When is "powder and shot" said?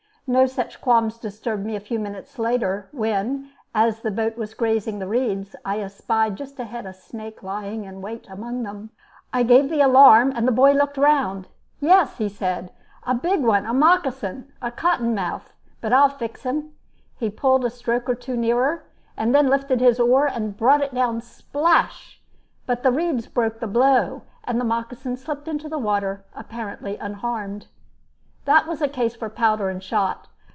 29.29-30.27